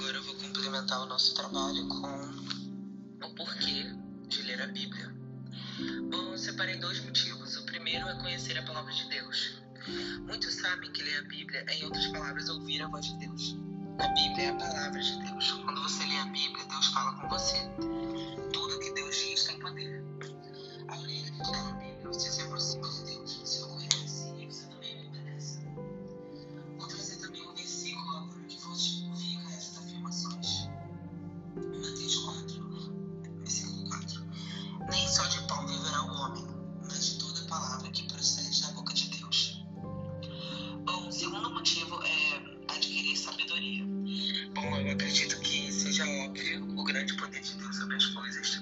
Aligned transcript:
Agora 0.00 0.16
eu 0.16 0.22
vou 0.22 0.34
complementar 0.36 1.02
o 1.02 1.04
nosso 1.04 1.34
trabalho 1.34 1.86
com 1.86 3.26
o 3.26 3.34
porquê 3.34 3.84
de 4.28 4.42
ler 4.44 4.62
a 4.62 4.66
Bíblia. 4.68 5.14
Bom, 6.10 6.32
eu 6.32 6.38
separei 6.38 6.78
dois 6.78 7.04
motivos. 7.04 7.58
O 7.58 7.66
primeiro 7.66 8.08
é 8.08 8.14
conhecer 8.14 8.56
a 8.56 8.62
palavra 8.62 8.90
de 8.94 9.06
Deus. 9.10 9.60
Muitos 10.26 10.54
sabem 10.54 10.90
que 10.90 11.02
ler 11.02 11.18
a 11.18 11.22
Bíblia 11.24 11.64
é, 11.68 11.74
em 11.74 11.84
outras 11.84 12.06
palavras, 12.06 12.48
ouvir 12.48 12.80
a 12.80 12.88
voz 12.88 13.04
de 13.04 13.18
Deus. 13.18 13.56
A 13.98 14.08
Bíblia 14.08 14.46
é 14.46 14.48
a 14.48 14.54
palavra 14.54 15.02
de 15.02 15.22
Deus. 15.22 15.52
Quando 15.52 15.82
você 15.82 16.06
lê 16.06 16.16
a 16.16 16.24
Bíblia, 16.24 16.64
Deus 16.64 16.86
fala 16.86 17.20
com 17.20 17.28
você. 17.28 17.58
Tudo 18.54 18.78
que 18.78 18.94
Deus 18.94 19.14
diz 19.14 19.44
tem 19.44 19.60
poder. 19.60 20.02
Ao 20.88 20.98
ler 21.02 21.30
a 21.42 21.72
Bíblia, 21.74 22.06
você 22.06 22.30
se 22.30 22.42
segundo 41.30 41.50
motivo 41.50 42.02
é 42.02 42.74
adquirir 42.74 43.16
sabedoria. 43.16 43.84
Bom, 44.52 44.76
eu 44.80 44.92
acredito 44.92 45.38
que 45.42 45.70
seja 45.70 46.04
óbvio 46.24 46.64
o 46.76 46.82
grande 46.82 47.14
poder 47.14 47.40
de 47.40 47.54
Deus 47.54 47.76
sobre 47.76 47.94
as 47.94 48.06
coisas. 48.06 48.60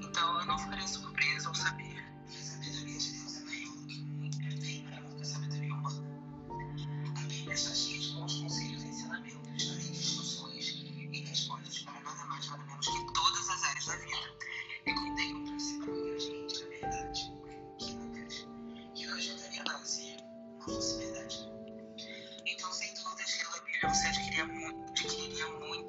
Então 0.00 0.40
eu 0.40 0.46
não 0.46 0.58
ficarei 0.58 0.88
surpreso 0.88 1.48
ao 1.48 1.54
saber 1.54 1.94
que 2.30 2.38
a 2.38 2.42
sabedoria 2.42 2.98
de 2.98 3.12
Deus 3.12 3.36
é 3.36 3.40
maior 3.44 3.76
do 3.76 3.86
que 3.86 3.98
muito 4.00 4.38
vem 4.38 4.88
a 4.88 5.24
sabedoria 5.24 5.74
humana. 5.74 6.04
A 7.18 7.20
Bíblia 7.20 7.52
está 7.52 7.74
cheia 7.74 8.00
de 8.00 8.08
bons 8.14 8.34
conselhos 8.34 8.82
e 8.82 8.86
ensinamentos, 8.86 9.70
além 9.70 9.78
de 9.78 9.90
discussões 9.90 10.68
e 11.12 11.20
respostas 11.20 11.78
para 11.80 12.00
nada 12.00 12.24
mais 12.24 12.48
nada 12.48 12.64
menos 12.64 12.86
que 12.86 13.12
todas 13.12 13.50
as 13.50 13.62
áreas 13.62 13.84
da 13.84 13.96
vida. 13.96 14.16
E 14.86 14.94
contém 14.94 15.34
o 15.34 15.44
principal 15.44 15.94
ingrediente 15.94 16.60
da 16.60 16.68
verdade, 16.70 17.32
que 17.78 17.92
nunca 17.92 18.26
que 18.94 19.06
não 19.06 19.14
ajudaria 19.16 19.60
a 19.60 19.64
não 19.64 19.84
fosse 20.64 20.96
verdade. 20.96 21.15
Então, 22.56 22.72
sem 22.72 22.94
dúvidas, 22.94 23.34
pela 23.34 23.60
Bíblia 23.64 23.94
você 23.94 24.08
adquiria 24.08 24.46
muito, 24.46 24.90
adquiria 24.90 25.46
muito. 25.48 25.85